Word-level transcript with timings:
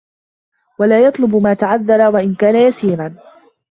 وَلَا 0.79 1.05
يَطْلُبُ 1.05 1.35
مَا 1.35 1.53
تَعَذَّرَ 1.53 2.01
وَإِنْ 2.15 2.35
كَانَ 2.35 2.55
يَسِيرًا 2.55 3.15